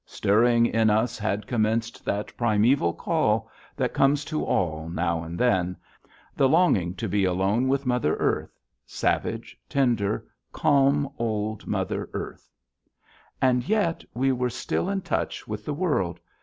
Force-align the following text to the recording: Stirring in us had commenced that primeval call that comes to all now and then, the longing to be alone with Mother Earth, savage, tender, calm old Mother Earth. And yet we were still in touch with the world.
Stirring 0.03 0.65
in 0.65 0.89
us 0.89 1.19
had 1.19 1.45
commenced 1.45 2.03
that 2.05 2.35
primeval 2.35 2.91
call 2.91 3.47
that 3.75 3.93
comes 3.93 4.25
to 4.25 4.43
all 4.43 4.89
now 4.89 5.21
and 5.21 5.37
then, 5.37 5.77
the 6.35 6.49
longing 6.49 6.95
to 6.95 7.07
be 7.07 7.23
alone 7.23 7.67
with 7.67 7.85
Mother 7.85 8.15
Earth, 8.15 8.57
savage, 8.83 9.59
tender, 9.69 10.25
calm 10.51 11.07
old 11.19 11.67
Mother 11.67 12.09
Earth. 12.13 12.49
And 13.43 13.69
yet 13.69 14.03
we 14.15 14.31
were 14.31 14.49
still 14.49 14.89
in 14.89 15.01
touch 15.01 15.47
with 15.47 15.65
the 15.65 15.71
world. 15.75 16.19